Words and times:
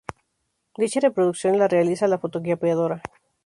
Dicha 0.77 0.99
reproducción 0.99 1.59
la 1.59 1.67
realiza 1.67 2.07
la 2.07 2.17
fotocopiadora. 2.17 3.03